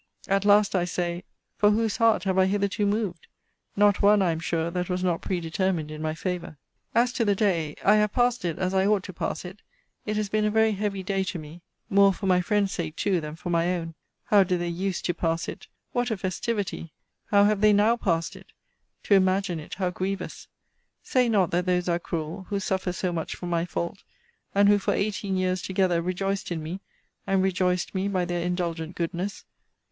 At 0.27 0.45
last, 0.45 0.73
I 0.73 0.83
say; 0.83 1.25
for 1.57 1.69
whose 1.69 1.97
heart 1.97 2.23
have 2.23 2.35
I 2.39 2.47
hitherto 2.47 2.87
moved? 2.87 3.27
Not 3.75 4.01
one, 4.01 4.23
I 4.23 4.31
am 4.31 4.39
sure, 4.39 4.71
that 4.71 4.89
was 4.89 5.03
not 5.03 5.21
predetermined 5.21 5.91
in 5.91 6.01
my 6.01 6.15
favour. 6.15 6.57
As 6.95 7.13
to 7.13 7.23
the 7.23 7.35
day 7.35 7.75
I 7.85 7.97
have 7.97 8.11
passed 8.11 8.43
it, 8.43 8.57
as 8.57 8.73
I 8.73 8.87
ought 8.87 9.03
to 9.03 9.13
pass 9.13 9.45
it. 9.45 9.61
It 10.07 10.17
has 10.17 10.27
been 10.27 10.43
a 10.43 10.49
very 10.49 10.71
heavy 10.71 11.03
day 11.03 11.23
to 11.25 11.37
me! 11.37 11.61
More 11.87 12.11
for 12.13 12.25
my 12.25 12.41
friends 12.41 12.71
sake, 12.71 12.95
too, 12.95 13.21
than 13.21 13.35
for 13.35 13.51
my 13.51 13.75
own! 13.75 13.93
How 14.23 14.43
did 14.43 14.59
they 14.61 14.69
use 14.69 15.03
to 15.03 15.13
pass 15.13 15.47
it! 15.47 15.67
What 15.91 16.09
a 16.09 16.17
festivity! 16.17 16.93
How 17.27 17.43
have 17.43 17.61
they 17.61 17.71
now 17.71 17.95
passed 17.95 18.35
it? 18.35 18.47
To 19.03 19.13
imagine 19.13 19.59
it, 19.59 19.75
how 19.75 19.91
grievous! 19.91 20.47
Say 21.03 21.29
not 21.29 21.51
that 21.51 21.67
those 21.67 21.87
are 21.87 21.99
cruel, 21.99 22.47
who 22.49 22.59
suffer 22.59 22.91
so 22.91 23.13
much 23.13 23.35
for 23.35 23.45
my 23.45 23.65
fault; 23.65 24.01
and 24.55 24.67
who, 24.67 24.79
for 24.79 24.95
eighteen 24.95 25.37
years 25.37 25.61
together, 25.61 26.01
rejoiced 26.01 26.51
in 26.51 26.63
me, 26.63 26.79
and 27.27 27.43
rejoiced 27.43 27.93
me 27.93 28.07
by 28.07 28.25
their 28.25 28.41
indulgent 28.41 28.95
goodness! 28.95 29.45